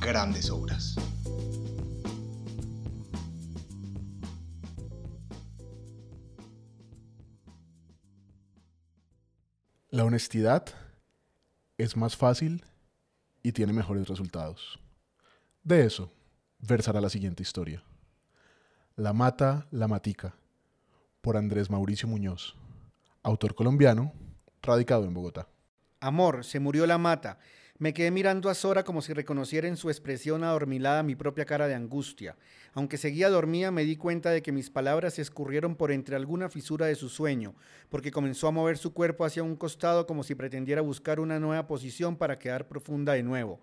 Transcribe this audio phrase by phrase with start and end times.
[0.00, 0.96] grandes obras.
[9.90, 10.64] La honestidad
[11.76, 12.64] es más fácil
[13.42, 14.80] y tiene mejores resultados.
[15.62, 16.10] De eso
[16.58, 17.82] versará la siguiente historia.
[18.96, 20.34] La mata, la matica,
[21.20, 22.56] por Andrés Mauricio Muñoz,
[23.22, 24.12] autor colombiano,
[24.62, 25.48] radicado en Bogotá.
[26.00, 27.38] Amor, se murió la mata.
[27.80, 31.66] Me quedé mirando a Sora como si reconociera en su expresión adormilada mi propia cara
[31.66, 32.36] de angustia.
[32.74, 36.50] Aunque seguía dormida, me di cuenta de que mis palabras se escurrieron por entre alguna
[36.50, 37.54] fisura de su sueño,
[37.88, 41.66] porque comenzó a mover su cuerpo hacia un costado como si pretendiera buscar una nueva
[41.66, 43.60] posición para quedar profunda de nuevo.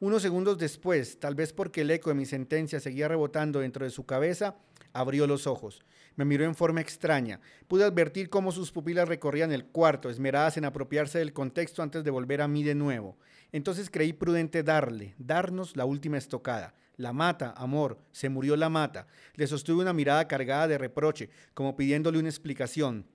[0.00, 3.90] Unos segundos después, tal vez porque el eco de mi sentencia seguía rebotando dentro de
[3.90, 4.56] su cabeza,
[4.94, 5.84] abrió los ojos.
[6.18, 7.40] Me miró en forma extraña.
[7.68, 12.10] Pude advertir cómo sus pupilas recorrían el cuarto, esmeradas en apropiarse del contexto antes de
[12.10, 13.16] volver a mí de nuevo.
[13.52, 16.74] Entonces creí prudente darle, darnos la última estocada.
[16.96, 19.06] La mata, amor, se murió la mata.
[19.36, 23.06] Le sostuve una mirada cargada de reproche, como pidiéndole una explicación.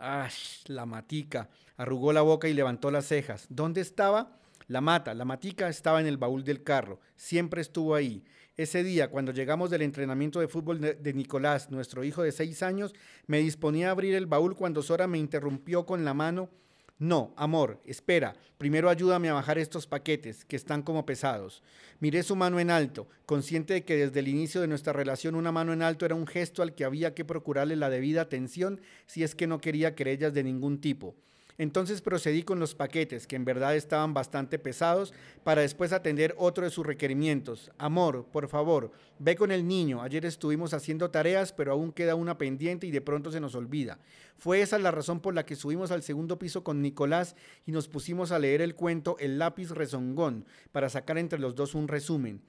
[0.00, 0.28] ¡Ah!
[0.66, 1.48] La matica.
[1.76, 3.46] Arrugó la boca y levantó las cejas.
[3.48, 4.40] ¿Dónde estaba?
[4.66, 6.98] La mata, la matica estaba en el baúl del carro.
[7.14, 8.24] Siempre estuvo ahí.
[8.56, 12.94] Ese día, cuando llegamos del entrenamiento de fútbol de, Nicolás, nuestro hijo de seis años,
[13.26, 16.50] me disponía a abrir el baúl cuando Sora me interrumpió con la mano
[16.98, 21.60] no, amor, espera, primero ayúdame a bajar estos paquetes, que están como pesados.
[21.98, 25.50] Miré su mano en alto, consciente de que desde el inicio de nuestra relación una
[25.50, 29.24] mano en alto era un gesto al que había que procurarle la debida atención si
[29.24, 31.16] es que no quería querellas de ningún tipo.
[31.56, 36.64] Entonces procedí con los paquetes, que en verdad estaban bastante pesados, para después atender otro
[36.64, 37.70] de sus requerimientos.
[37.78, 40.02] Amor, por favor, ve con el niño.
[40.02, 43.98] Ayer estuvimos haciendo tareas, pero aún queda una pendiente y de pronto se nos olvida.
[44.36, 47.88] Fue esa la razón por la que subimos al segundo piso con Nicolás y nos
[47.88, 52.42] pusimos a leer el cuento El lápiz rezongón, para sacar entre los dos un resumen.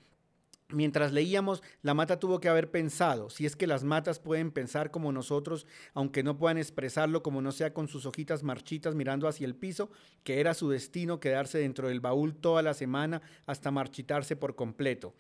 [0.70, 4.90] Mientras leíamos, la mata tuvo que haber pensado, si es que las matas pueden pensar
[4.90, 9.46] como nosotros, aunque no puedan expresarlo como no sea con sus hojitas marchitas mirando hacia
[9.46, 9.92] el piso,
[10.24, 15.14] que era su destino quedarse dentro del baúl toda la semana hasta marchitarse por completo,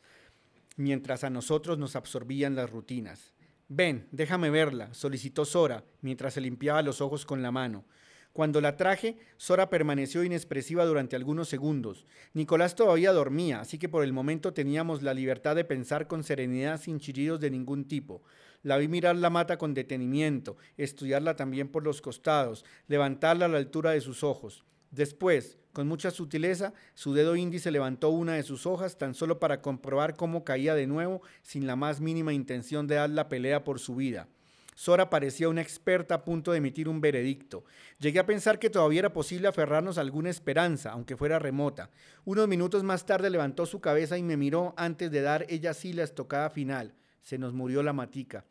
[0.78, 3.36] mientras a nosotros nos absorbían las rutinas.
[3.68, 7.86] Ven, déjame verla, solicitó Sora, mientras se limpiaba los ojos con la mano.
[8.36, 12.06] Cuando la traje, Sora permaneció inexpresiva durante algunos segundos.
[12.34, 16.82] Nicolás todavía dormía, así que por el momento teníamos la libertad de pensar con serenidad
[16.82, 18.24] sin chillidos de ningún tipo.
[18.62, 23.58] La vi mirar la mata con detenimiento, estudiarla también por los costados, levantarla a la
[23.58, 24.66] altura de sus ojos.
[24.92, 29.62] Después, con mucha sutileza, su dedo índice levantó una de sus hojas tan solo para
[29.62, 33.80] comprobar cómo caía de nuevo sin la más mínima intención de dar la pelea por
[33.80, 34.28] su vida.
[34.76, 37.64] Sora parecía una experta a punto de emitir un veredicto.
[37.98, 41.90] Llegué a pensar que todavía era posible aferrarnos a alguna esperanza, aunque fuera remota.
[42.26, 45.94] Unos minutos más tarde levantó su cabeza y me miró antes de dar ella sí
[45.94, 46.94] la estocada final.
[47.22, 48.46] Se nos murió la matica.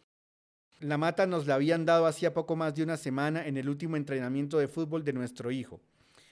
[0.80, 3.96] La mata nos la habían dado hacía poco más de una semana en el último
[3.96, 5.80] entrenamiento de fútbol de nuestro hijo.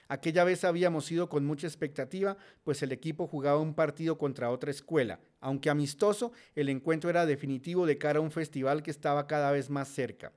[0.07, 4.71] Aquella vez habíamos ido con mucha expectativa, pues el equipo jugaba un partido contra otra
[4.71, 5.19] escuela.
[5.43, 9.69] Aunque amistoso, el encuentro era definitivo de cara a un festival que estaba cada vez
[9.69, 10.31] más cerca.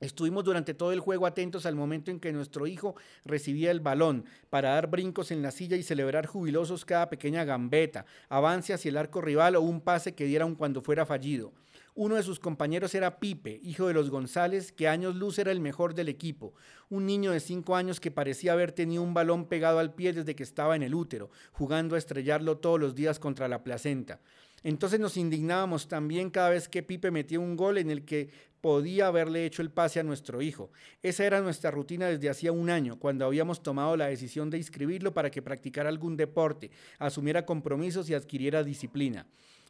[0.00, 2.94] Estuvimos durante todo el juego atentos al momento en que nuestro hijo
[3.24, 8.04] recibía el balón para dar brincos en la silla y celebrar jubilosos cada pequeña gambeta,
[8.28, 11.54] avance hacia el arco rival o un pase que diera cuando fuera fallido.
[12.00, 15.58] Uno de sus compañeros era Pipe, hijo de los González, que años luz era el
[15.58, 16.54] mejor del equipo.
[16.90, 20.36] Un niño de cinco años que parecía haber tenido un balón pegado al pie desde
[20.36, 24.20] que estaba en el útero, jugando a estrellarlo todos los días contra la placenta.
[24.62, 28.30] Entonces nos indignábamos también cada vez que Pipe metía un gol en el que
[28.60, 30.70] podía haberle hecho el pase a nuestro hijo.
[31.02, 35.14] Esa era nuestra rutina desde hacía un año, cuando habíamos tomado la decisión de inscribirlo
[35.14, 36.70] para que practicara algún deporte,
[37.00, 39.26] asumiera compromisos y adquiriera disciplina.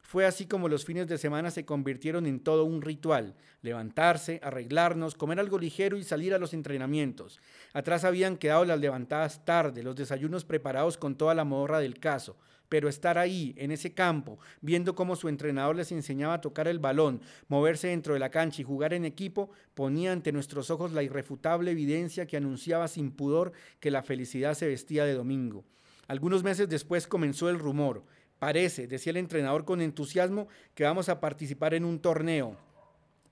[0.09, 3.35] Fue así como los fines de semana se convirtieron en todo un ritual.
[3.61, 7.39] Levantarse, arreglarnos, comer algo ligero y salir a los entrenamientos.
[7.75, 12.39] Atrás habían quedado las levantadas tarde, los desayunos preparados con toda la morra del caso.
[12.71, 16.79] Pero estar ahí, en ese campo, viendo cómo su entrenador les enseñaba a tocar el
[16.79, 21.03] balón, moverse dentro de la cancha y jugar en equipo, ponía ante nuestros ojos la
[21.03, 25.67] irrefutable evidencia que anunciaba sin pudor que la felicidad se vestía de domingo.
[26.07, 28.03] Algunos meses después comenzó el rumor.
[28.39, 32.57] Parece, decía el entrenador con entusiasmo, que vamos a participar en un torneo.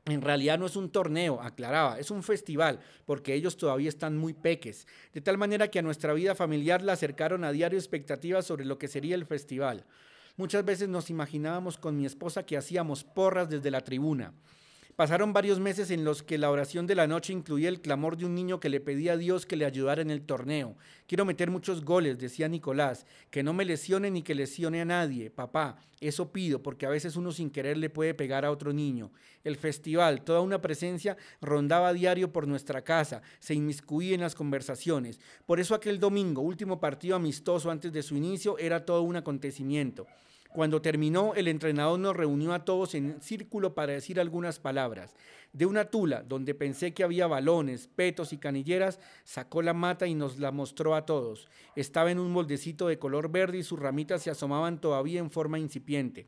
[0.06, 4.34] En realidad no es un torneo, aclaraba, es un festival, porque ellos todavía están muy
[4.34, 8.64] peques, de tal manera que a nuestra vida familiar la acercaron a diario expectativas sobre
[8.64, 9.84] lo que sería el festival.
[10.36, 14.32] Muchas veces nos imaginábamos con mi esposa que hacíamos porras desde la tribuna.
[14.96, 18.24] Pasaron varios meses en los que la oración de la noche incluía el clamor de
[18.24, 20.74] un niño que le pedía a Dios que le ayudara en el torneo.
[21.06, 25.28] Quiero meter muchos goles, decía Nicolás, que no me lesione ni que lesione a nadie.
[25.28, 29.10] Papá, eso pido, porque a veces uno sin querer le puede pegar a otro niño.
[29.44, 34.34] El festival, toda una presencia, rondaba a diario por nuestra casa, se inmiscuía en las
[34.34, 35.20] conversaciones.
[35.44, 40.06] Por eso aquel domingo, último partido amistoso antes de su inicio, era todo un acontecimiento.
[40.52, 45.14] Cuando terminó, el entrenador nos reunió a todos en círculo para decir algunas palabras.
[45.52, 50.14] De una tula, donde pensé que había balones, petos y canilleras, sacó la mata y
[50.14, 51.48] nos la mostró a todos.
[51.76, 55.58] Estaba en un moldecito de color verde y sus ramitas se asomaban todavía en forma
[55.58, 56.26] incipiente.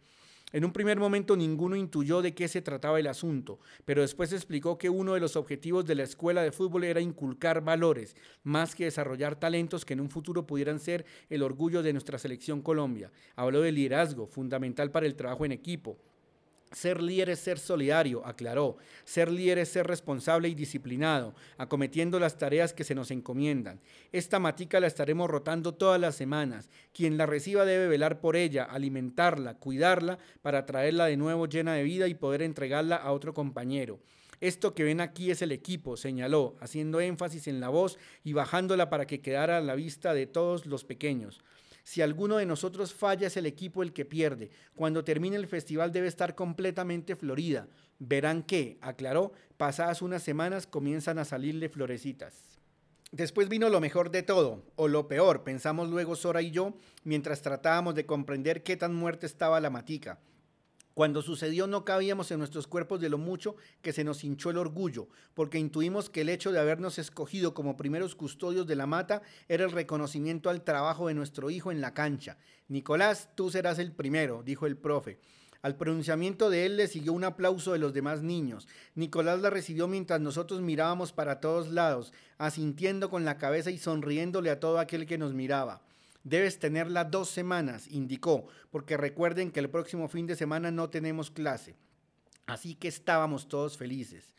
[0.50, 4.78] En un primer momento ninguno intuyó de qué se trataba el asunto, pero después explicó
[4.78, 8.84] que uno de los objetivos de la escuela de fútbol era inculcar valores, más que
[8.84, 13.12] desarrollar talentos que en un futuro pudieran ser el orgullo de nuestra selección Colombia.
[13.36, 15.98] Habló de liderazgo, fundamental para el trabajo en equipo,
[16.72, 18.76] ser líder es ser solidario, aclaró.
[19.04, 23.80] Ser líder es ser responsable y disciplinado, acometiendo las tareas que se nos encomiendan.
[24.12, 26.68] Esta matica la estaremos rotando todas las semanas.
[26.92, 31.82] Quien la reciba debe velar por ella, alimentarla, cuidarla, para traerla de nuevo llena de
[31.82, 34.00] vida y poder entregarla a otro compañero.
[34.40, 38.88] Esto que ven aquí es el equipo, señaló, haciendo énfasis en la voz y bajándola
[38.88, 41.40] para que quedara a la vista de todos los pequeños.
[41.88, 44.50] Si alguno de nosotros falla es el equipo el que pierde.
[44.74, 47.66] Cuando termine el festival debe estar completamente florida.
[47.98, 52.58] Verán que, aclaró, pasadas unas semanas comienzan a salirle florecitas.
[53.10, 56.74] Después vino lo mejor de todo, o lo peor, pensamos luego Sora y yo,
[57.04, 60.18] mientras tratábamos de comprender qué tan muerta estaba la matica.
[60.98, 64.58] Cuando sucedió no cabíamos en nuestros cuerpos de lo mucho que se nos hinchó el
[64.58, 69.22] orgullo, porque intuimos que el hecho de habernos escogido como primeros custodios de la mata
[69.46, 72.36] era el reconocimiento al trabajo de nuestro hijo en la cancha.
[72.66, 75.20] Nicolás, tú serás el primero, dijo el profe.
[75.62, 78.66] Al pronunciamiento de él le siguió un aplauso de los demás niños.
[78.96, 84.50] Nicolás la recibió mientras nosotros mirábamos para todos lados, asintiendo con la cabeza y sonriéndole
[84.50, 85.80] a todo aquel que nos miraba.
[86.28, 91.30] Debes tenerla dos semanas, indicó, porque recuerden que el próximo fin de semana no tenemos
[91.30, 91.74] clase.
[92.46, 94.34] Así que estábamos todos felices.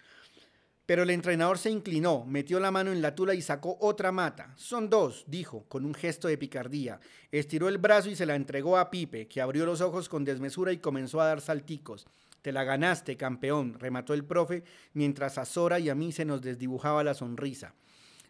[0.86, 4.53] Pero el entrenador se inclinó, metió la mano en la tula y sacó otra mata.
[4.56, 7.00] Son dos, dijo, con un gesto de picardía.
[7.31, 10.71] Estiró el brazo y se la entregó a Pipe, que abrió los ojos con desmesura
[10.71, 12.07] y comenzó a dar salticos.
[12.42, 14.63] Te la ganaste, campeón, remató el profe,
[14.94, 17.75] mientras a Sora y a mí se nos desdibujaba la sonrisa.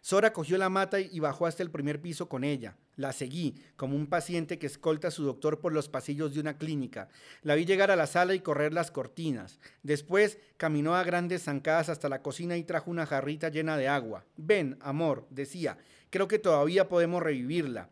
[0.02, 2.76] Sora cogió la mata y bajó hasta el primer piso con ella.
[2.96, 6.56] La seguí, como un paciente que escolta a su doctor por los pasillos de una
[6.56, 7.08] clínica.
[7.42, 9.60] La vi llegar a la sala y correr las cortinas.
[9.82, 14.24] Después caminó a grandes zancadas hasta la cocina y trajo una jarrita llena de agua.
[14.36, 15.76] Ven, amor, decía,
[16.08, 17.90] creo que todavía podemos revivirla.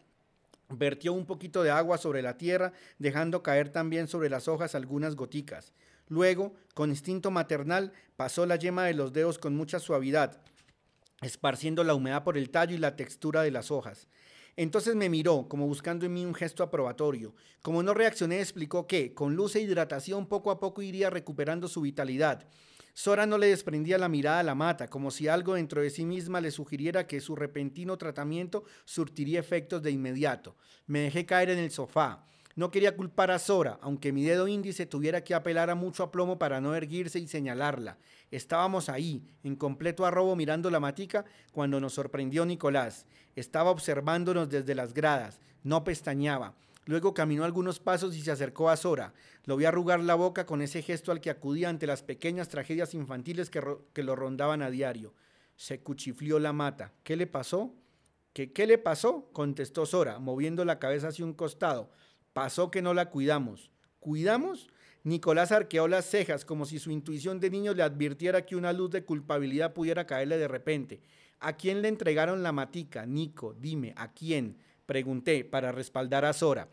[0.70, 5.14] Vertió un poquito de agua sobre la tierra, dejando caer también sobre las hojas algunas
[5.14, 5.72] goticas.
[6.08, 10.40] Luego, con instinto maternal, pasó la yema de los dedos con mucha suavidad
[11.20, 14.08] esparciendo la humedad por el tallo y la textura de las hojas.
[14.56, 17.34] Entonces me miró, como buscando en mí un gesto aprobatorio.
[17.62, 21.80] Como no reaccioné, explicó que, con luz e hidratación, poco a poco iría recuperando su
[21.80, 22.48] vitalidad.
[22.92, 26.04] Sora no le desprendía la mirada a la mata, como si algo dentro de sí
[26.04, 30.56] misma le sugiriera que su repentino tratamiento surtiría efectos de inmediato.
[30.86, 32.24] Me dejé caer en el sofá.
[32.58, 36.40] No quería culpar a Sora, aunque mi dedo índice tuviera que apelar a mucho aplomo
[36.40, 37.98] para no erguirse y señalarla.
[38.32, 43.06] Estábamos ahí, en completo arrobo mirando la matica, cuando nos sorprendió Nicolás.
[43.36, 46.56] Estaba observándonos desde las gradas, no pestañeaba.
[46.84, 49.14] Luego caminó algunos pasos y se acercó a Sora.
[49.44, 52.92] Lo vi arrugar la boca con ese gesto al que acudía ante las pequeñas tragedias
[52.92, 53.62] infantiles que,
[53.92, 55.14] que lo rondaban a diario.
[55.54, 56.92] Se cuchiflió la mata.
[57.04, 57.72] ¿Qué le pasó?
[58.32, 59.30] ¿Qué, ¿Qué le pasó?
[59.32, 61.92] contestó Sora, moviendo la cabeza hacia un costado.
[62.38, 63.72] Pasó que no la cuidamos.
[63.98, 64.68] ¿Cuidamos?
[65.02, 68.92] Nicolás arqueó las cejas como si su intuición de niño le advirtiera que una luz
[68.92, 71.00] de culpabilidad pudiera caerle de repente.
[71.40, 73.06] ¿A quién le entregaron la matica?
[73.06, 74.56] Nico, dime, ¿a quién?
[74.86, 76.68] Pregunté para respaldar a Sora.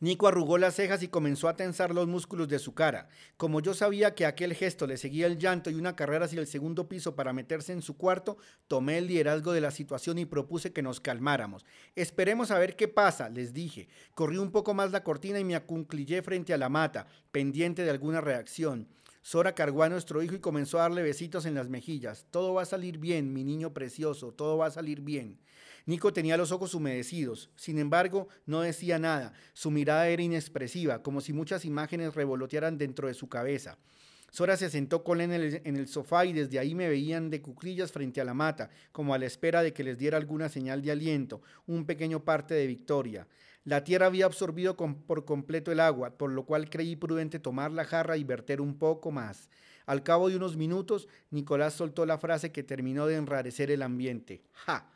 [0.00, 3.08] Nico arrugó las cejas y comenzó a tensar los músculos de su cara.
[3.36, 6.46] Como yo sabía que aquel gesto le seguía el llanto y una carrera hacia el
[6.46, 8.36] segundo piso para meterse en su cuarto,
[8.68, 11.66] tomé el liderazgo de la situación y propuse que nos calmáramos.
[11.96, 13.88] Esperemos a ver qué pasa, les dije.
[14.14, 17.90] Corrí un poco más la cortina y me acunclillé frente a la mata, pendiente de
[17.90, 18.86] alguna reacción.
[19.22, 22.24] Sora cargó a nuestro hijo y comenzó a darle besitos en las mejillas.
[22.30, 25.40] Todo va a salir bien, mi niño precioso, todo va a salir bien.
[25.88, 29.32] Nico tenía los ojos humedecidos, sin embargo, no decía nada.
[29.54, 33.78] Su mirada era inexpresiva, como si muchas imágenes revolotearan dentro de su cabeza.
[34.30, 37.90] Sora se sentó con él en el, sofá y desde ahí me veían de cuclillas
[37.90, 40.90] frente a la mata, como a la espera de que les diera alguna señal de
[40.90, 43.26] aliento, un pequeño parte de victoria.
[43.64, 47.86] La tierra había absorbido por completo el agua, por lo cual creí prudente tomar la
[47.86, 49.48] jarra y verter un poco más.
[49.86, 54.42] Al cabo de unos minutos, Nicolás soltó la frase que terminó de enrarecer el ambiente.
[54.52, 54.92] ¡Ja!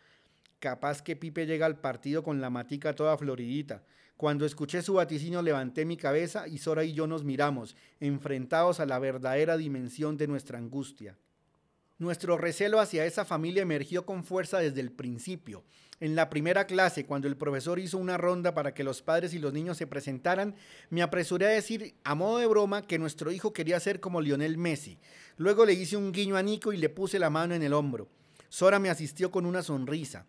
[0.62, 3.82] Capaz que Pipe llega al partido con la matica toda floridita.
[4.16, 8.86] Cuando escuché su vaticinio levanté mi cabeza y Sora y yo nos miramos, enfrentados a
[8.86, 11.18] la verdadera dimensión de nuestra angustia.
[11.98, 15.64] Nuestro recelo hacia esa familia emergió con fuerza desde el principio.
[15.98, 19.40] En la primera clase, cuando el profesor hizo una ronda para que los padres y
[19.40, 20.54] los niños se presentaran,
[20.90, 24.58] me apresuré a decir, a modo de broma, que nuestro hijo quería ser como Lionel
[24.58, 25.00] Messi.
[25.38, 28.08] Luego le hice un guiño a Nico y le puse la mano en el hombro.
[28.48, 30.24] Sora me asistió con una sonrisa.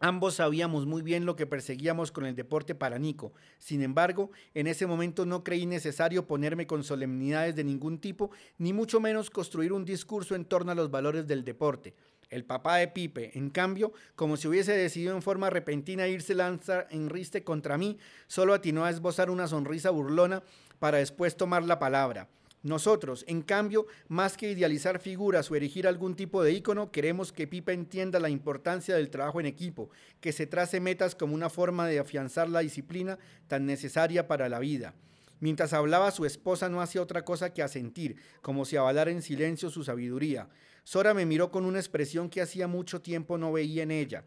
[0.00, 3.32] Ambos sabíamos muy bien lo que perseguíamos con el deporte para Nico.
[3.58, 8.72] Sin embargo, en ese momento no creí necesario ponerme con solemnidades de ningún tipo, ni
[8.72, 11.94] mucho menos construir un discurso en torno a los valores del deporte.
[12.30, 16.86] El papá de Pipe, en cambio, como si hubiese decidido en forma repentina irse lanzar
[16.90, 20.44] en riste contra mí, solo atinó a esbozar una sonrisa burlona
[20.78, 22.28] para después tomar la palabra.
[22.68, 27.46] Nosotros, en cambio, más que idealizar figuras o erigir algún tipo de ícono, queremos que
[27.46, 29.88] Pipa entienda la importancia del trabajo en equipo,
[30.20, 34.58] que se trace metas como una forma de afianzar la disciplina tan necesaria para la
[34.58, 34.94] vida.
[35.40, 39.70] Mientras hablaba, su esposa no hacía otra cosa que asentir, como si avalara en silencio
[39.70, 40.50] su sabiduría.
[40.84, 44.24] Sora me miró con una expresión que hacía mucho tiempo no veía en ella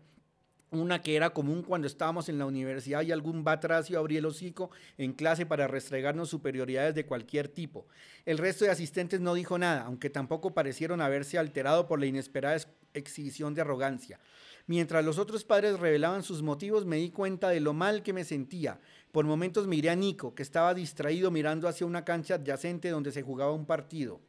[0.71, 4.71] una que era común cuando estábamos en la universidad y algún batracio abría el hocico
[4.97, 7.85] en clase para restregarnos superioridades de cualquier tipo.
[8.25, 12.57] El resto de asistentes no dijo nada, aunque tampoco parecieron haberse alterado por la inesperada
[12.93, 14.19] exhibición de arrogancia.
[14.67, 18.23] Mientras los otros padres revelaban sus motivos, me di cuenta de lo mal que me
[18.23, 18.79] sentía.
[19.11, 23.23] Por momentos miré a Nico, que estaba distraído mirando hacia una cancha adyacente donde se
[23.23, 24.21] jugaba un partido.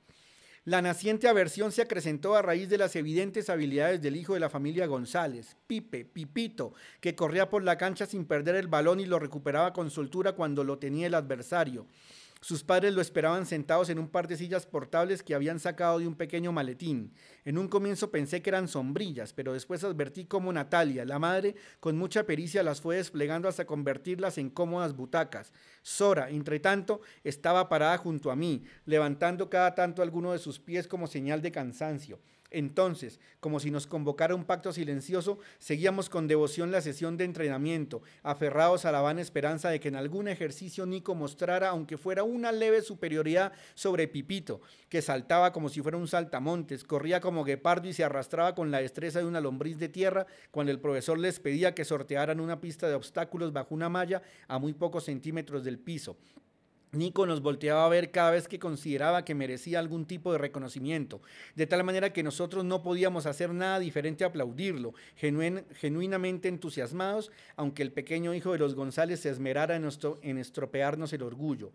[0.65, 4.49] La naciente aversión se acrecentó a raíz de las evidentes habilidades del hijo de la
[4.49, 9.19] familia González, Pipe, Pipito, que corría por la cancha sin perder el balón y lo
[9.19, 11.89] recuperaba con soltura cuando lo tenía el adversario.
[12.43, 16.09] Sus padres lo esperaban sentados en un par de sillas portables que habían sacado de
[16.09, 17.15] un pequeño maletín.
[17.45, 21.97] En un comienzo pensé que eran sombrillas, pero después advertí cómo Natalia, la madre, con
[21.97, 25.53] mucha pericia las fue desplegando hasta convertirlas en cómodas butacas.
[25.83, 30.89] Sora, entre tanto, estaba parada junto a mí, levantando cada tanto alguno de sus pies
[30.89, 32.19] como señal de cansancio.
[32.53, 38.03] Entonces, como si nos convocara un pacto silencioso, seguíamos con devoción la sesión de entrenamiento,
[38.23, 42.53] aferrados a la vana esperanza de que en algún ejercicio Nico mostrara, aunque fuera una
[42.53, 47.95] leve superioridad sobre Pipito, que saltaba como si fuera un saltamontes, corría como guepardo y
[47.95, 51.75] se arrastraba con la destreza de una lombriz de tierra cuando el profesor les pedía
[51.75, 56.19] que sortearan una pista de obstáculos bajo una malla a muy pocos centímetros del piso.
[56.95, 61.23] Nico nos volteaba a ver cada vez que consideraba que merecía algún tipo de reconocimiento,
[61.55, 67.83] de tal manera que nosotros no podíamos hacer nada diferente a aplaudirlo, genuinamente entusiasmados, aunque
[67.83, 71.73] el pequeño hijo de los González se esmerara en estropearnos el orgullo.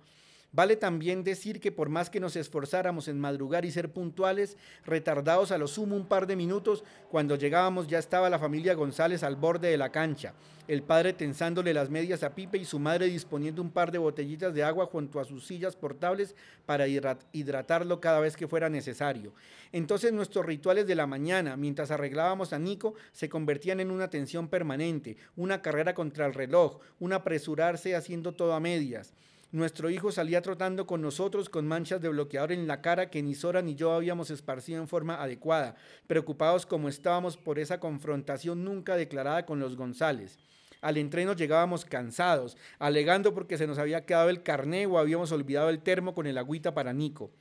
[0.54, 5.52] Vale también decir que por más que nos esforzáramos en madrugar y ser puntuales, retardados
[5.52, 9.36] a lo sumo un par de minutos, cuando llegábamos ya estaba la familia González al
[9.36, 10.34] borde de la cancha,
[10.68, 14.54] el padre tensándole las medias a Pipe y su madre disponiendo un par de botellitas
[14.54, 16.36] de agua junto a sus sillas portables
[16.66, 19.34] para hidratarlo cada vez que fuera necesario.
[19.72, 24.48] Entonces nuestros rituales de la mañana, mientras arreglábamos a Nico, se convertían en una tensión
[24.48, 29.14] permanente, una carrera contra el reloj, un apresurarse haciendo todo a medias.
[29.58, 33.34] Nuestro hijo salía trotando con nosotros con manchas de bloqueador en la cara que ni
[33.34, 35.74] Sora ni yo habíamos esparcido en forma adecuada,
[36.06, 40.38] preocupados como estábamos por esa confrontación nunca declarada con los González.
[40.80, 45.72] Al entreno llegábamos cansados, alegando porque se nos había quedado el carné o habíamos olvidado
[45.72, 47.32] el termo con el agüita para Nico.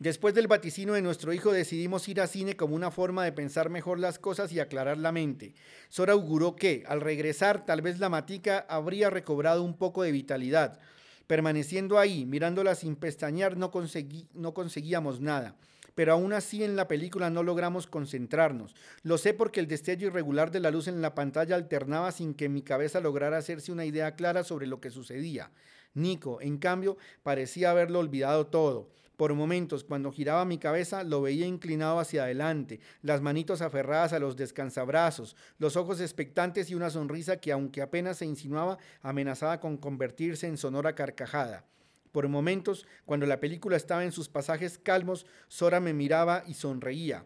[0.00, 3.70] Después del vaticino de nuestro hijo decidimos ir a cine como una forma de pensar
[3.70, 5.54] mejor las cosas y aclarar la mente.
[5.88, 10.80] Sora auguró que, al regresar, tal vez la matica habría recobrado un poco de vitalidad.
[11.26, 13.72] Permaneciendo ahí, mirándola sin pestañear, no,
[14.34, 15.56] no conseguíamos nada
[15.96, 18.76] pero aún así en la película no logramos concentrarnos.
[19.02, 22.50] Lo sé porque el destello irregular de la luz en la pantalla alternaba sin que
[22.50, 25.50] mi cabeza lograra hacerse una idea clara sobre lo que sucedía.
[25.94, 28.90] Nico, en cambio, parecía haberlo olvidado todo.
[29.16, 34.18] Por momentos, cuando giraba mi cabeza, lo veía inclinado hacia adelante, las manitos aferradas a
[34.18, 39.78] los descansabrazos, los ojos expectantes y una sonrisa que, aunque apenas se insinuaba, amenazaba con
[39.78, 41.64] convertirse en sonora carcajada.
[42.12, 47.24] Por momentos, cuando la película estaba en sus pasajes calmos, Sora me miraba y sonreía.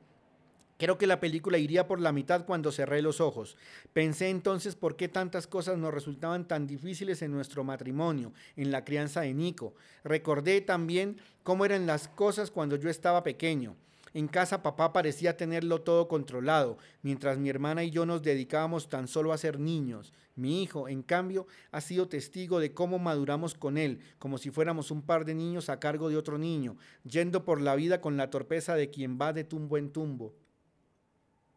[0.80, 3.58] Creo que la película iría por la mitad cuando cerré los ojos.
[3.92, 8.82] Pensé entonces por qué tantas cosas nos resultaban tan difíciles en nuestro matrimonio, en la
[8.82, 9.74] crianza de Nico.
[10.04, 13.76] Recordé también cómo eran las cosas cuando yo estaba pequeño.
[14.14, 19.06] En casa papá parecía tenerlo todo controlado, mientras mi hermana y yo nos dedicábamos tan
[19.06, 20.14] solo a ser niños.
[20.34, 24.90] Mi hijo, en cambio, ha sido testigo de cómo maduramos con él, como si fuéramos
[24.90, 28.30] un par de niños a cargo de otro niño, yendo por la vida con la
[28.30, 30.32] torpeza de quien va de tumbo en tumbo.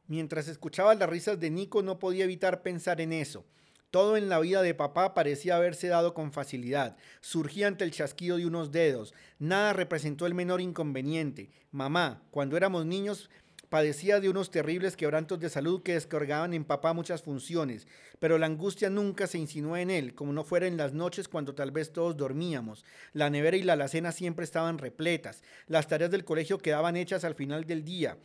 [0.07, 3.45] Mientras escuchaba las risas de Nico no podía evitar pensar en eso.
[3.89, 6.97] Todo en la vida de papá parecía haberse dado con facilidad.
[7.21, 9.13] Surgía ante el chasquido de unos dedos.
[9.37, 11.51] Nada representó el menor inconveniente.
[11.71, 13.29] Mamá, cuando éramos niños,
[13.69, 17.87] padecía de unos terribles quebrantos de salud que descargaban en papá muchas funciones,
[18.19, 21.55] pero la angustia nunca se insinuó en él, como no fuera en las noches cuando
[21.55, 22.85] tal vez todos dormíamos.
[23.13, 25.43] La nevera y la alacena siempre estaban repletas.
[25.67, 28.17] Las tareas del colegio quedaban hechas al final del día.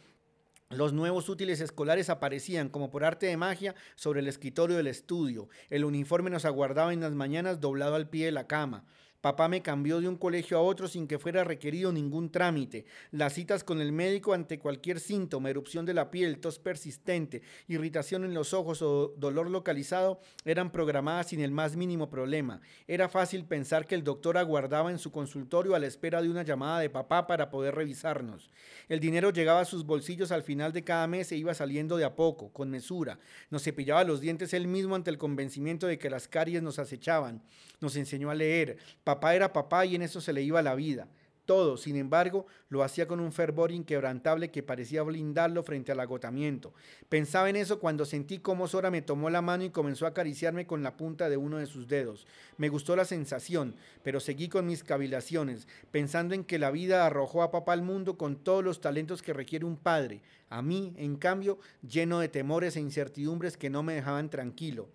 [0.71, 5.49] Los nuevos útiles escolares aparecían como por arte de magia sobre el escritorio del estudio.
[5.71, 8.85] El uniforme nos aguardaba en las mañanas doblado al pie de la cama.
[9.29, 12.87] Papá me cambió de un colegio a otro sin que fuera requerido ningún trámite.
[13.11, 18.25] Las citas con el médico ante cualquier síntoma, erupción de la piel, tos persistente, irritación
[18.25, 22.63] en los ojos o dolor localizado eran programadas sin el más mínimo problema.
[22.87, 26.43] Era fácil pensar que el doctor aguardaba en su consultorio a la espera de una
[26.43, 28.51] llamada de papá para poder revisarnos.
[28.89, 32.07] El dinero llegaba a sus bolsillos al final de cada mes e iba saliendo de
[32.07, 33.19] a poco, con mesura.
[33.51, 37.43] Nos cepillaba los dientes él mismo ante el convencimiento de que las caries nos acechaban.
[37.81, 38.79] Nos enseñó a leer
[39.19, 41.09] Papá era papá y en eso se le iba la vida.
[41.45, 46.73] Todo, sin embargo, lo hacía con un fervor inquebrantable que parecía blindarlo frente al agotamiento.
[47.09, 50.69] Pensaba en eso cuando sentí cómo Sora me tomó la mano y comenzó a acariciarme
[50.69, 52.29] con la punta de uno de sus dedos.
[52.59, 57.43] Me gustó la sensación, pero seguí con mis cavilaciones, pensando en que la vida arrojó
[57.43, 60.23] a papá al mundo con todos los talentos que requiere un padre.
[60.49, 64.89] A mí, en cambio, lleno de temores e incertidumbres que no me dejaban tranquilo.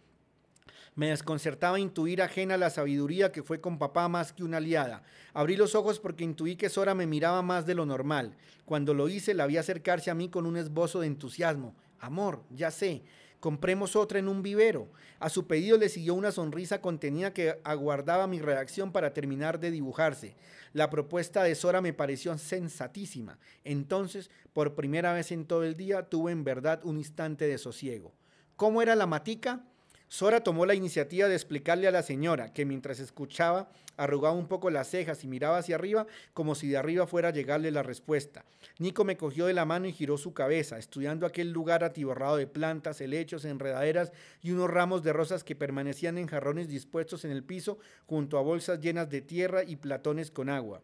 [0.96, 5.02] Me desconcertaba intuir ajena la sabiduría que fue con papá más que una aliada.
[5.34, 8.36] Abrí los ojos porque intuí que Sora me miraba más de lo normal.
[8.65, 11.76] Cuando lo hice, la vi acercarse a mí con un esbozo de entusiasmo.
[12.00, 13.02] Amor, ya sé,
[13.39, 14.91] compremos otra en un vivero.
[15.20, 19.72] A su pedido le siguió una sonrisa contenida que aguardaba mi reacción para terminar de
[19.72, 20.36] dibujarse.
[20.74, 23.39] La propuesta de Sora me pareció sensatísima.
[23.63, 28.13] Entonces, por primera vez en todo el día, tuve en verdad un instante de sosiego.
[28.56, 29.65] ¿Cómo era la matica?
[30.13, 34.69] Sora tomó la iniciativa de explicarle a la señora, que mientras escuchaba arrugaba un poco
[34.69, 38.45] las cejas y miraba hacia arriba como si de arriba fuera a llegarle la respuesta.
[38.78, 42.45] Nico me cogió de la mano y giró su cabeza, estudiando aquel lugar atiborrado de
[42.45, 44.12] plantas, helechos, enredaderas
[44.43, 48.43] y unos ramos de rosas que permanecían en jarrones dispuestos en el piso junto a
[48.43, 50.84] bolsas llenas de tierra y platones con agua.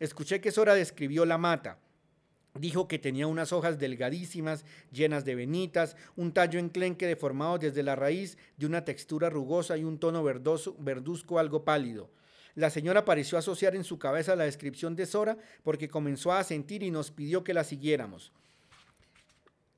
[0.00, 1.78] Escuché que Sora describió la mata,
[2.58, 7.96] Dijo que tenía unas hojas delgadísimas, llenas de venitas, un tallo enclenque deformado desde la
[7.96, 12.10] raíz, de una textura rugosa y un tono verdoso, verduzco algo pálido.
[12.54, 16.82] La señora pareció asociar en su cabeza la descripción de Sora porque comenzó a sentir
[16.82, 18.32] y nos pidió que la siguiéramos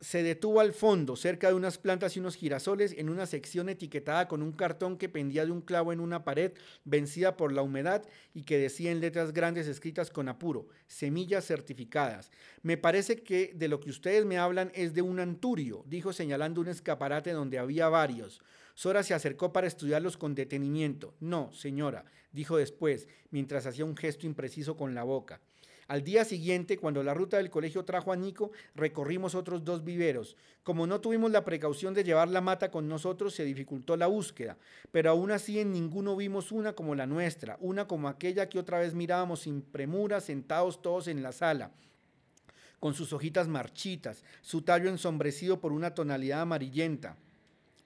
[0.01, 4.29] se detuvo al fondo, cerca de unas plantas y unos girasoles, en una sección etiquetada
[4.29, 6.53] con un cartón que pendía de un clavo en una pared
[6.85, 12.31] vencida por la humedad y que decía en letras grandes escritas con apuro, semillas certificadas.
[12.63, 16.61] Me parece que de lo que ustedes me hablan es de un anturio, dijo señalando
[16.61, 18.41] un escaparate donde había varios.
[18.75, 21.17] Sora se acercó para estudiarlos con detenimiento.
[21.19, 25.41] No, señora, dijo después, mientras hacía un gesto impreciso con la boca.
[25.89, 30.37] Al día siguiente, cuando la ruta del colegio trajo a Nico, recorrimos otros dos viveros.
[30.63, 34.59] Como no tuvimos la precaución de llevar la mata con nosotros, se dificultó la búsqueda,
[34.93, 38.79] pero aún así en ninguno vimos una como la nuestra, una como aquella que otra
[38.81, 41.73] vez mirábamos sin premura, sentados todos en la sala
[42.81, 47.17] con sus hojitas marchitas, su tallo ensombrecido por una tonalidad amarillenta.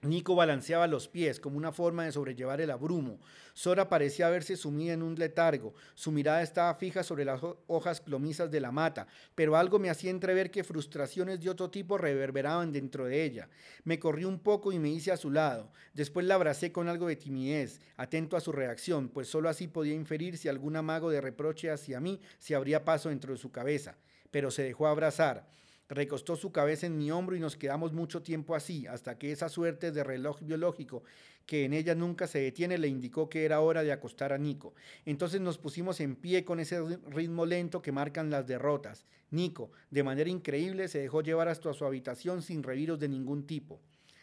[0.03, 3.21] Nico balanceaba los pies como una forma de sobrellevar el abrumo.
[3.55, 5.75] Sora parecía haberse sumida en un letargo.
[5.95, 10.11] Su mirada estaba fija sobre las hojas plomizas de la mata, pero algo me hacía
[10.11, 13.49] entrever que frustraciones de otro tipo reverberaban dentro de ella.
[13.85, 15.71] Me corrí un poco y me hice a su lado.
[15.95, 19.95] Después la abracé con algo de timidez, atento a su reacción, pues sólo así podía
[19.95, 23.97] inferir si algún amago de reproche hacia mí se abría paso dentro de su cabeza.
[24.33, 25.47] Pero se dejó abrazar.
[25.95, 29.51] Recostó su cabeza en mi hombro y nos quedamos mucho tiempo así, hasta que esa
[29.51, 31.03] suerte de reloj biológico
[31.45, 34.75] que en ella nunca se detiene le indicó que era hora de acostar a Nico.
[35.05, 39.05] Entonces nos pusimos en pie con ese ritmo lento que marcan las derrotas.
[39.31, 43.83] Nico, de manera increíble, se dejó llevar hasta su habitación sin reviros de ningún tipo.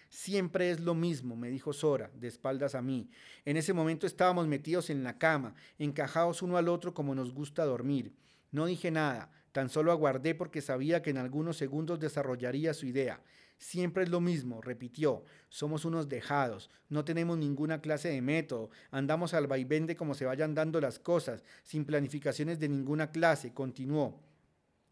[0.10, 3.12] Siempre es lo mismo, me dijo Sora, de espaldas a mí.
[3.45, 7.63] En ese momento estábamos metidos en la cama, encajados uno al otro como nos gusta
[7.63, 8.15] dormir.
[8.51, 13.22] No dije nada, Tan solo aguardé porque sabía que en algunos segundos desarrollaría su idea.
[13.58, 15.24] Siempre es lo mismo, repitió.
[15.50, 20.26] Somos unos dejados, no tenemos ninguna clase de método, andamos al vaivén de cómo se
[20.26, 24.22] vayan dando las cosas, sin planificaciones de ninguna clase, continuó.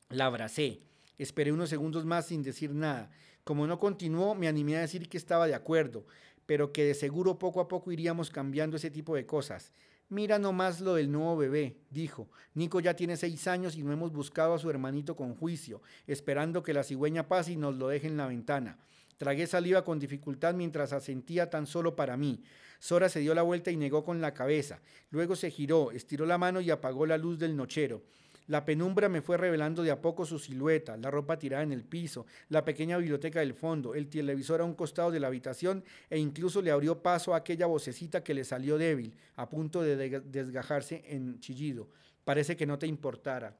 [0.09, 0.81] La abracé.
[1.17, 3.09] Esperé unos segundos más sin decir nada.
[3.43, 6.05] Como no continuó, me animé a decir que estaba de acuerdo,
[6.45, 9.71] pero que de seguro poco a poco iríamos cambiando ese tipo de cosas.
[10.09, 12.29] Mira nomás lo del nuevo bebé, dijo.
[12.53, 16.63] Nico ya tiene seis años y no hemos buscado a su hermanito con juicio, esperando
[16.63, 18.77] que la cigüeña pase y nos lo deje en la ventana.
[19.17, 22.41] Tragué saliva con dificultad mientras asentía tan solo para mí.
[22.79, 24.79] Sora se dio la vuelta y negó con la cabeza.
[25.09, 28.03] Luego se giró, estiró la mano y apagó la luz del nochero.
[28.47, 31.83] La penumbra me fue revelando de a poco su silueta, la ropa tirada en el
[31.83, 36.17] piso, la pequeña biblioteca del fondo, el televisor a un costado de la habitación e
[36.17, 41.03] incluso le abrió paso a aquella vocecita que le salió débil, a punto de desgajarse
[41.07, 41.89] en chillido.
[42.23, 43.57] Parece que no te importara.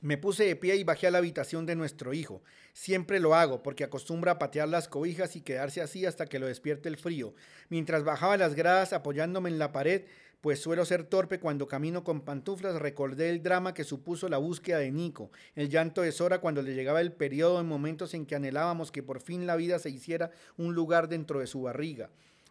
[0.00, 2.42] Me puse de pie y bajé a la habitación de nuestro hijo.
[2.72, 6.46] Siempre lo hago porque acostumbra a patear las cobijas y quedarse así hasta que lo
[6.46, 7.34] despierte el frío.
[7.68, 10.04] Mientras bajaba las gradas apoyándome en la pared,
[10.40, 14.78] pues suelo ser torpe cuando camino con pantuflas, recordé el drama que supuso la búsqueda
[14.78, 18.36] de Nico, el llanto de Sora cuando le llegaba el periodo en momentos en que
[18.36, 22.10] anhelábamos que por fin la vida se hiciera un lugar dentro de su barriga.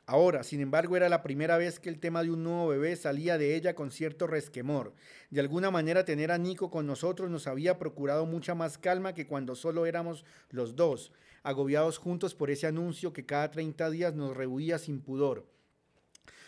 [0.09, 3.37] Ahora, sin embargo, era la primera vez que el tema de un nuevo bebé salía
[3.37, 4.93] de ella con cierto resquemor.
[5.29, 9.27] De alguna manera tener a Nico con nosotros nos había procurado mucha más calma que
[9.27, 11.11] cuando solo éramos los dos,
[11.43, 15.45] agobiados juntos por ese anuncio que cada 30 días nos rehuía sin pudor.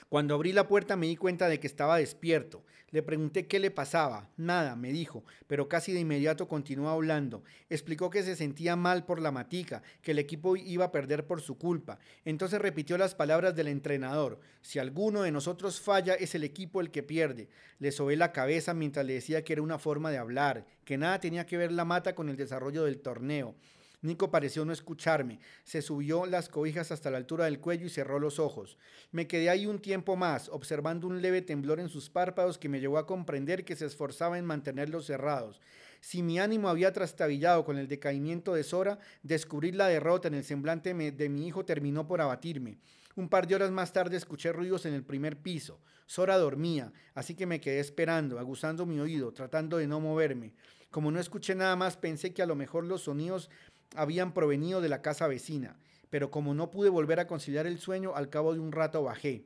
[0.09, 2.63] Cuando abrí la puerta me di cuenta de que estaba despierto.
[2.89, 4.27] Le pregunté qué le pasaba.
[4.37, 7.43] Nada, me dijo, pero casi de inmediato continuó hablando.
[7.69, 11.41] Explicó que se sentía mal por la matica, que el equipo iba a perder por
[11.41, 11.99] su culpa.
[12.25, 14.39] Entonces repitió las palabras del entrenador.
[14.63, 17.47] Si alguno de nosotros falla, es el equipo el que pierde.
[17.77, 21.19] Le sobé la cabeza mientras le decía que era una forma de hablar, que nada
[21.19, 23.53] tenía que ver la mata con el desarrollo del torneo.
[24.01, 25.39] Nico pareció no escucharme.
[25.63, 28.77] Se subió las cobijas hasta la altura del cuello y cerró los ojos.
[29.11, 32.79] Me quedé ahí un tiempo más, observando un leve temblor en sus párpados que me
[32.79, 35.59] llevó a comprender que se esforzaba en mantenerlos cerrados.
[35.99, 40.45] Si mi ánimo había trastabillado con el decaimiento de Sora, descubrir la derrota en el
[40.45, 42.77] semblante de mi hijo terminó por abatirme.
[43.17, 45.81] Un par de horas más tarde escuché ruidos en el primer piso.
[46.05, 50.53] Sora dormía, así que me quedé esperando, aguzando mi oído, tratando de no moverme.
[50.89, 53.49] Como no escuché nada más, pensé que a lo mejor los sonidos
[53.95, 55.77] habían provenido de la casa vecina,
[56.09, 59.45] pero como no pude volver a conciliar el sueño, al cabo de un rato bajé.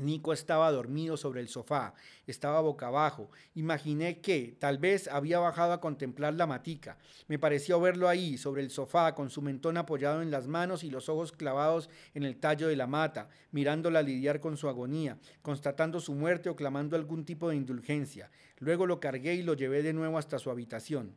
[0.00, 1.92] Nico estaba dormido sobre el sofá,
[2.26, 3.30] estaba boca abajo.
[3.54, 6.96] Imaginé que, tal vez, había bajado a contemplar la matica.
[7.28, 10.90] Me pareció verlo ahí, sobre el sofá, con su mentón apoyado en las manos y
[10.90, 16.00] los ojos clavados en el tallo de la mata, mirándola lidiar con su agonía, constatando
[16.00, 18.30] su muerte o clamando algún tipo de indulgencia.
[18.58, 21.14] Luego lo cargué y lo llevé de nuevo hasta su habitación.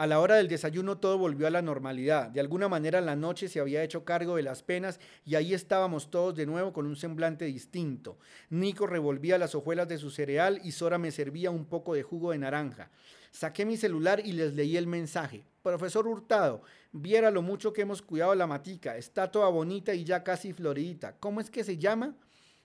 [0.00, 2.30] A la hora del desayuno todo volvió a la normalidad.
[2.30, 6.10] De alguna manera la noche se había hecho cargo de las penas y ahí estábamos
[6.10, 8.18] todos de nuevo con un semblante distinto.
[8.48, 12.30] Nico revolvía las hojuelas de su cereal y Sora me servía un poco de jugo
[12.30, 12.90] de naranja.
[13.30, 15.44] Saqué mi celular y les leí el mensaje.
[15.62, 18.96] Profesor Hurtado, viera lo mucho que hemos cuidado la matica.
[18.96, 21.18] Está toda bonita y ya casi floridita.
[21.20, 22.16] ¿Cómo es que se llama?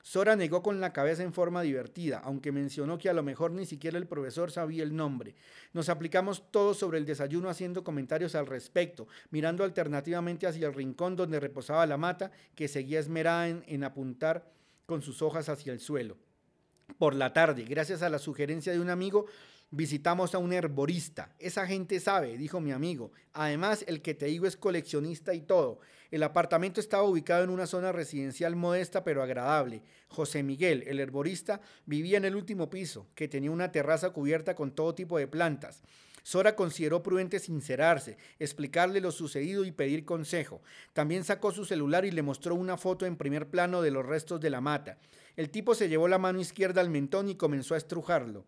[0.05, 3.65] Sora negó con la cabeza en forma divertida, aunque mencionó que a lo mejor ni
[3.65, 5.33] siquiera el profesor sabía el nombre.
[5.73, 11.15] Nos aplicamos todos sobre el desayuno haciendo comentarios al respecto, mirando alternativamente hacia el rincón
[11.15, 14.47] donde reposaba la mata, que seguía esmerada en, en apuntar
[14.85, 16.17] con sus hojas hacia el suelo.
[16.99, 19.25] Por la tarde, gracias a la sugerencia de un amigo,
[19.75, 21.35] visitamos a un herborista.
[21.37, 23.11] Esa gente sabe, dijo mi amigo.
[23.33, 25.79] Además, el que te digo es coleccionista y todo.
[26.11, 29.83] El apartamento estaba ubicado en una zona residencial modesta pero agradable.
[30.07, 34.71] José Miguel, el herborista, vivía en el último piso, que tenía una terraza cubierta con
[34.71, 35.83] todo tipo de plantas.
[36.23, 40.61] Sora consideró prudente sincerarse, explicarle lo sucedido y pedir consejo.
[40.93, 44.39] También sacó su celular y le mostró una foto en primer plano de los restos
[44.39, 44.97] de la mata.
[45.35, 48.45] El tipo se llevó la mano izquierda al mentón y comenzó a estrujarlo.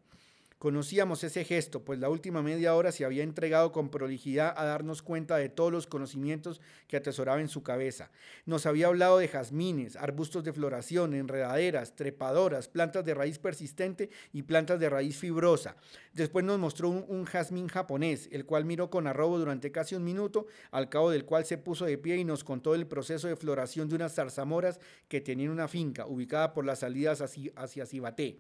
[0.60, 5.04] Conocíamos ese gesto, pues la última media hora se había entregado con prolijidad a darnos
[5.04, 8.10] cuenta de todos los conocimientos que atesoraba en su cabeza.
[8.48, 14.42] Nos había hablado de jazmines, arbustos de floración, enredaderas, trepadoras, plantas de raíz persistente y
[14.42, 15.76] plantas de raíz fibrosa.
[16.14, 20.48] Después nos mostró un, jazmín japonés, el cual miró con arrobo durante casi un minuto,
[20.72, 23.90] al cabo del cual se puso de pie y nos contó el proceso de floración
[23.90, 28.40] de unas zarzamoras que tenían una finca ubicada por las salidas hacia, hacia Cibaté.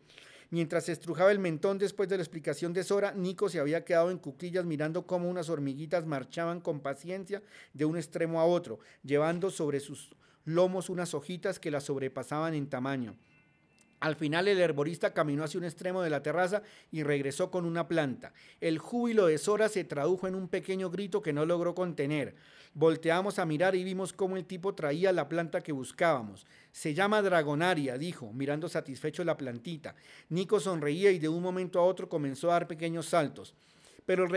[0.49, 4.17] Mientras estrujaba el mentón después de la explicación de Sora, Nico se había quedado en
[4.17, 9.81] cuclillas mirando cómo unas hormiguitas marchaban con paciencia de un extremo a otro, llevando sobre
[9.81, 13.17] sus lomos unas hojitas que las sobrepasaban en tamaño.
[13.99, 17.87] Al final el herborista caminó hacia un extremo de la terraza y regresó con una
[17.87, 18.31] planta.
[18.61, 22.35] El júbilo de Sora se tradujo en un pequeño grito que no logró contener.
[22.75, 26.45] Volteamos a mirar y vimos cómo el tipo traía la planta que buscábamos.
[26.71, 29.95] Se llama Dragonaria, dijo, mirando satisfecho la plantita.
[30.29, 33.55] Nico sonreía y de un momento a otro comenzó a dar pequeños saltos.
[34.05, 34.27] Pero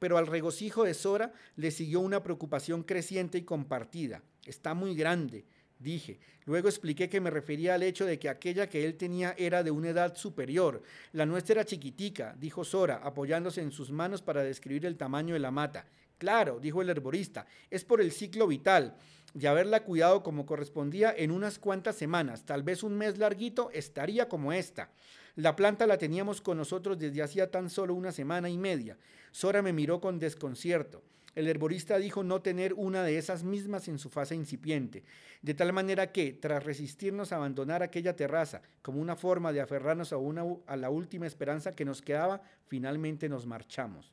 [0.00, 4.20] pero al regocijo de Sora le siguió una preocupación creciente y compartida.
[4.44, 5.44] Está muy grande
[5.82, 6.18] dije.
[6.44, 9.70] Luego expliqué que me refería al hecho de que aquella que él tenía era de
[9.70, 10.82] una edad superior.
[11.12, 15.40] La nuestra era chiquitica, dijo Sora, apoyándose en sus manos para describir el tamaño de
[15.40, 15.86] la mata.
[16.18, 18.96] Claro, dijo el herborista, es por el ciclo vital.
[19.34, 24.28] Y haberla cuidado como correspondía en unas cuantas semanas, tal vez un mes larguito, estaría
[24.28, 24.90] como esta.
[25.36, 28.98] La planta la teníamos con nosotros desde hacía tan solo una semana y media.
[29.30, 31.02] Sora me miró con desconcierto.
[31.34, 35.02] El herborista dijo no tener una de esas mismas en su fase incipiente,
[35.40, 40.12] de tal manera que, tras resistirnos a abandonar aquella terraza como una forma de aferrarnos
[40.12, 44.12] a, una, a la última esperanza que nos quedaba, finalmente nos marchamos.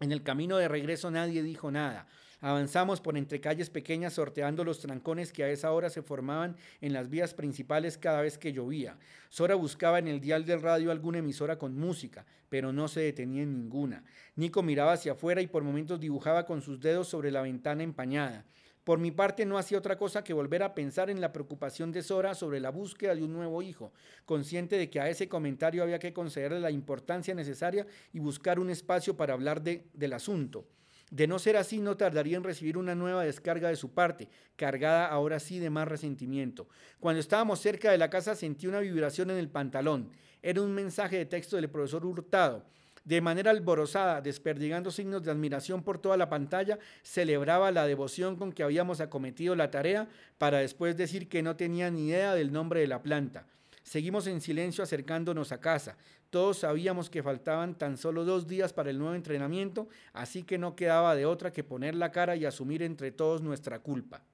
[0.00, 2.06] En el camino de regreso nadie dijo nada.
[2.46, 6.92] Avanzamos por entre calles pequeñas sorteando los trancones que a esa hora se formaban en
[6.92, 8.98] las vías principales cada vez que llovía.
[9.30, 13.42] Sora buscaba en el dial del radio alguna emisora con música, pero no se detenía
[13.42, 14.04] en ninguna.
[14.36, 18.44] Nico miraba hacia afuera y por momentos dibujaba con sus dedos sobre la ventana empañada.
[18.84, 22.04] Por mi parte no hacía otra cosa que volver a pensar en la preocupación de
[22.04, 23.92] Sora sobre la búsqueda de un nuevo hijo,
[24.24, 28.70] consciente de que a ese comentario había que concederle la importancia necesaria y buscar un
[28.70, 30.64] espacio para hablar de, del asunto.
[31.10, 35.06] De no ser así, no tardaría en recibir una nueva descarga de su parte, cargada
[35.06, 36.68] ahora sí de más resentimiento.
[36.98, 40.10] Cuando estábamos cerca de la casa sentí una vibración en el pantalón.
[40.42, 42.64] Era un mensaje de texto del profesor Hurtado.
[43.04, 48.52] De manera alborozada, desperdigando signos de admiración por toda la pantalla, celebraba la devoción con
[48.52, 52.80] que habíamos acometido la tarea para después decir que no tenía ni idea del nombre
[52.80, 53.46] de la planta.
[53.86, 55.96] Seguimos en silencio acercándonos a casa.
[56.30, 60.74] Todos sabíamos que faltaban tan solo dos días para el nuevo entrenamiento, así que no
[60.74, 64.24] quedaba de otra que poner la cara y asumir entre todos nuestra culpa.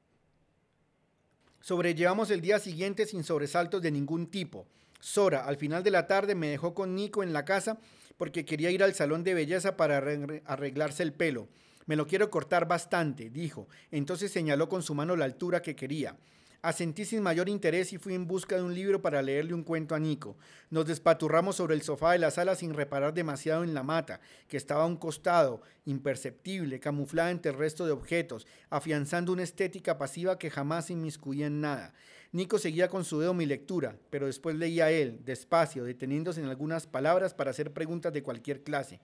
[1.61, 4.67] Sobrellevamos el día siguiente sin sobresaltos de ningún tipo.
[5.01, 7.79] Sora, al final de la tarde, me dejó con Nico en la casa
[8.17, 9.99] porque quería ir al salón de belleza para
[10.47, 11.49] arreglarse el pelo.
[11.85, 13.69] Me lo quiero cortar bastante, dijo.
[13.91, 16.17] Entonces señaló con su mano la altura que quería.
[16.63, 19.97] Asentí sin mayor interés y fui en busca de un libro para leerle un cuento
[19.97, 20.37] a Nico.
[20.71, 24.57] Nos despaturramos sobre el sofá de la sala sin reparar demasiado en la mata, que
[24.57, 30.39] estaba a un costado, imperceptible, camuflada entre el resto de objetos, afianzando una estética pasiva
[30.39, 31.95] que jamás inmiscuía en nada.
[32.31, 36.87] Nico seguía con su dedo mi lectura, pero después leía él, despacio, deteniéndose en algunas
[36.87, 39.01] palabras para hacer preguntas de cualquier clase.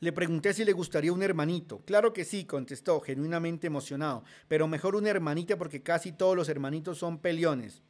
[0.00, 1.80] Le pregunté si le gustaría un hermanito.
[1.86, 6.98] Claro que sí, contestó, genuinamente emocionado, pero mejor una hermanita porque casi todos los hermanitos
[6.98, 7.82] son peliones.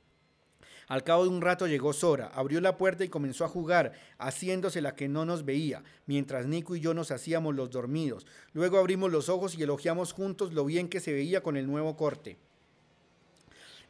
[0.89, 4.81] Al cabo de un rato llegó Sora, abrió la puerta y comenzó a jugar, haciéndose
[4.81, 8.25] la que no nos veía, mientras Nico y yo nos hacíamos los dormidos.
[8.53, 11.97] Luego abrimos los ojos y elogiamos juntos lo bien que se veía con el nuevo
[11.97, 12.39] corte.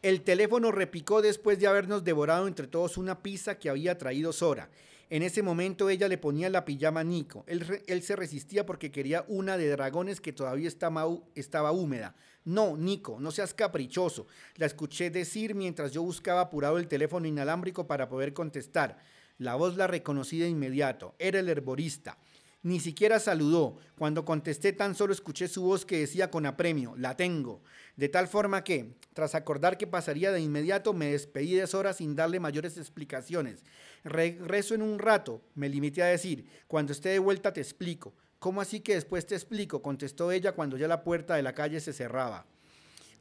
[0.00, 4.70] El teléfono repicó después de habernos devorado entre todos una pizza que había traído Sora.
[5.08, 7.44] En ese momento ella le ponía la pijama a Nico.
[7.46, 12.16] Él, se resistía porque quería una de dragones que todavía estaba, estaba húmeda.
[12.44, 14.26] No, Nico, no seas caprichoso.
[14.56, 18.98] La escuché decir mientras yo buscaba apurado el teléfono inalámbrico para poder contestar.
[19.38, 21.14] La voz la reconocí de inmediato.
[21.18, 22.18] Era el herborista.
[22.62, 23.76] Ni siquiera saludó.
[23.96, 27.62] Cuando contesté tan solo escuché su voz que decía con apremio, la tengo.
[27.96, 32.16] De tal forma que, tras acordar que pasaría de inmediato, me despedí de Sora sin
[32.16, 33.64] darle mayores explicaciones.
[34.04, 38.14] Regreso en un rato, me limité a decir, cuando esté de vuelta te explico.
[38.38, 39.82] ¿Cómo así que después te explico?
[39.82, 42.46] contestó ella cuando ya la puerta de la calle se cerraba.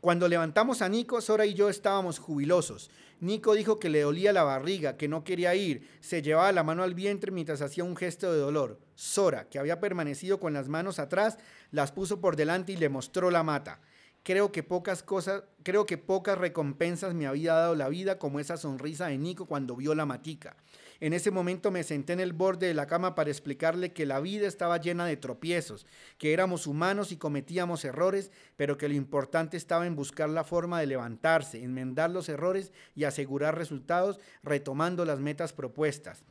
[0.06, 2.92] Cuando levantamos a Nico, Sora y yo estábamos jubilosos.
[3.22, 6.84] Nico dijo que le dolía la barriga, que no quería ir, se llevaba la mano
[6.84, 8.80] al vientre mientras hacía un gesto de dolor.
[8.94, 11.40] Sora, que había permanecido con las manos atrás,
[11.72, 13.82] las puso por delante y le mostró la mata.
[14.22, 18.58] Creo que pocas cosas, creo que pocas recompensas me había dado la vida como esa
[18.58, 20.56] sonrisa de Nico cuando vio la matica.
[21.00, 24.20] En ese momento me senté en el borde de la cama para explicarle que la
[24.20, 25.86] vida estaba llena de tropiezos,
[26.18, 30.80] que éramos humanos y cometíamos errores, pero que lo importante estaba en buscar la forma
[30.80, 36.24] de levantarse, enmendar los errores y asegurar resultados retomando las metas propuestas.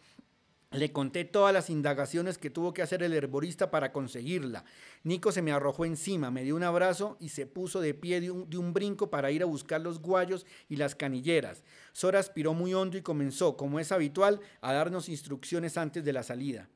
[0.75, 4.65] Le conté todas las indagaciones que tuvo que hacer el herborista para conseguirla.
[5.05, 8.31] Nico se me arrojó encima, me dio un abrazo y se puso de pie de
[8.31, 11.63] un, brinco para ir a buscar los guayos y las canilleras.
[11.93, 16.25] Sora aspiró muy hondo y comenzó, como es habitual, a darnos instrucciones antes de la
[16.25, 16.69] salida.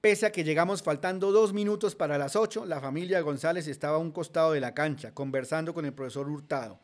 [0.00, 4.00] Pese a que llegamos faltando dos minutos para las ocho, la familia González estaba a
[4.00, 6.80] un costado de la cancha, conversando con el profesor Hurtado.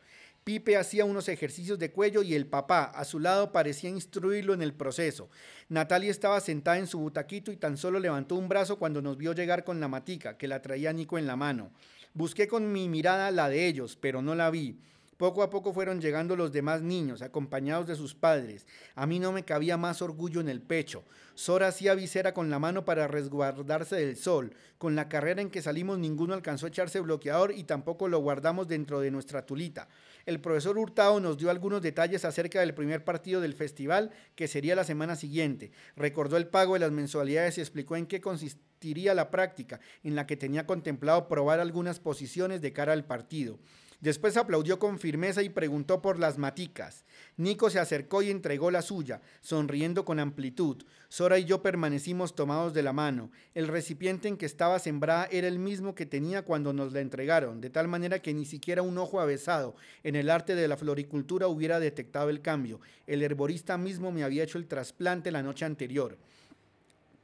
[0.47, 4.61] Pipe hacía unos ejercicios de cuello y el papá, a su lado, parecía instruirlo en
[4.61, 5.29] el proceso.
[5.67, 9.33] Natalia estaba sentada en su butaquito y tan solo levantó un brazo cuando nos vio
[9.33, 11.71] llegar con la matica, que la traía Nico en la mano.
[12.13, 14.79] Busqué con mi mirada la de ellos, pero no la vi.
[15.17, 18.67] Poco a poco fueron llegando los demás niños, acompañados de sus padres.
[18.93, 21.03] A mí no me cabía más orgullo en el pecho.
[21.33, 24.53] Sora hacía visera con la mano para resguardarse del sol.
[24.77, 28.67] Con la carrera en que salimos ninguno alcanzó a echarse bloqueador y tampoco lo guardamos
[28.67, 29.87] dentro de nuestra tulita.
[30.27, 34.75] El profesor Hurtado nos dio algunos detalles acerca del primer partido del festival, que sería
[34.75, 35.71] la semana siguiente.
[35.95, 40.27] Recordó el pago de las mensualidades y explicó en qué consistiría la práctica, en la
[40.27, 43.57] que tenía contemplado probar algunas posiciones de cara al partido.
[43.99, 47.03] Después aplaudió con firmeza y preguntó por las maticas.
[47.35, 50.83] Nico se acercó y entregó la suya, sonriendo con amplitud.
[51.09, 53.31] Sora y yo permanecimos tomados de la mano.
[53.55, 57.59] El recipiente en que estaba sembrada era el mismo que tenía cuando nos la entregaron,
[57.59, 61.47] de tal manera que ni siquiera un ojo avesado en el arte de la floricultura
[61.47, 62.79] hubiera detectado el cambio.
[63.07, 66.17] El herborista mismo me había hecho el trasplante la noche anterior.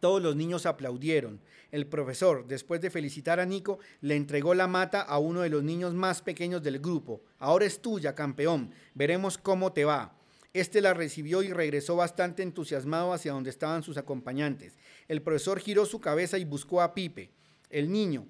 [0.03, 1.39] Todos los niños aplaudieron.
[1.71, 5.63] El profesor, después de felicitar a Nico, le entregó la mata a uno de los
[5.63, 7.21] niños más pequeños del grupo.
[7.39, 8.71] Ahora es tuya, campeón.
[8.95, 10.13] Veremos cómo te va.
[10.51, 14.77] Este la recibió y regresó bastante entusiasmado hacia donde estaban sus acompañantes.
[15.07, 17.31] El profesor giró su cabeza y buscó a Pipe.
[17.69, 18.27] El niño,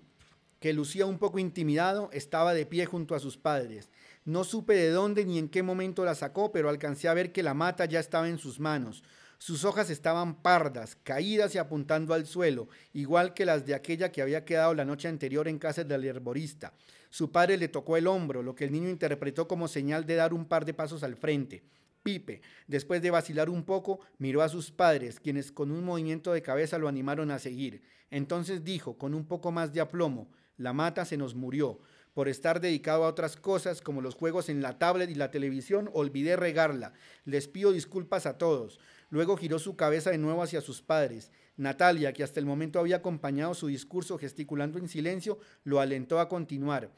[0.59, 3.89] que lucía un poco intimidado, estaba de pie junto a sus padres.
[4.25, 7.41] No supe de dónde ni en qué momento la sacó, pero alcancé a ver que
[7.41, 9.03] la mata ya estaba en sus manos.
[9.45, 14.21] Sus hojas estaban pardas, caídas y apuntando al suelo, igual que las de aquella que
[14.21, 16.71] había quedado la noche anterior en casa del herborista.
[17.09, 20.33] Su padre le tocó el hombro, lo que el niño interpretó como señal de dar
[20.33, 21.61] un par de pasos al frente.
[22.03, 26.41] Pipe, después de vacilar un poco, miró a sus padres, quienes con un movimiento de
[26.41, 27.83] cabeza lo animaron a seguir.
[28.11, 31.81] Entonces dijo, con un poco más de aplomo, la mata se nos murió.
[32.13, 35.89] Por estar dedicado a otras cosas como los juegos en la tablet y la televisión,
[35.93, 36.93] olvidé regarla.
[37.25, 38.79] Les pido disculpas a todos.
[39.13, 41.31] Luego giró su cabeza de nuevo hacia sus padres.
[41.55, 46.27] Natalia, que hasta el momento había acompañado su discurso gesticulando en silencio, lo alentó a
[46.27, 46.89] continuar,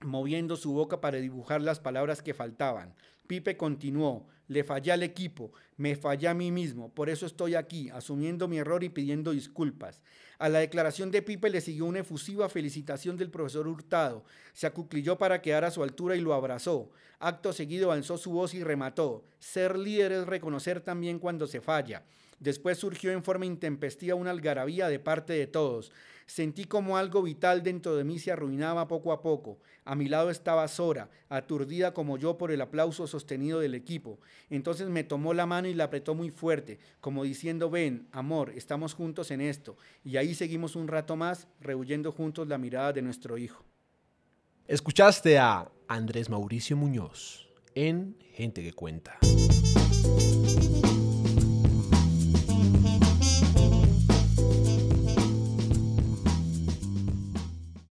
[0.00, 2.94] moviendo su boca para dibujar las palabras que faltaban.
[3.26, 7.90] Pipe continuó, le fallé al equipo, me fallé a mí mismo, por eso estoy aquí,
[7.90, 10.00] asumiendo mi error y pidiendo disculpas.
[10.42, 14.24] A la declaración de Pipe le siguió una efusiva felicitación del profesor Hurtado.
[14.52, 16.90] Se acuclilló para quedar a su altura y lo abrazó.
[17.20, 19.22] Acto seguido alzó su voz y remató.
[19.38, 22.02] Ser líder es reconocer también cuando se falla.
[22.40, 25.92] Después surgió en forma intempestiva una algarabía de parte de todos.
[26.26, 29.58] Sentí como algo vital dentro de mí se arruinaba poco a poco.
[29.84, 34.18] A mi lado estaba Sora, aturdida como yo por el aplauso sostenido del equipo.
[34.50, 38.94] Entonces me tomó la mano y la apretó muy fuerte, como diciendo, ven, amor, estamos
[38.94, 39.76] juntos en esto.
[40.04, 43.64] Y ahí seguimos un rato más, rehuyendo juntos la mirada de nuestro hijo.
[44.66, 49.18] Escuchaste a Andrés Mauricio Muñoz en Gente que Cuenta.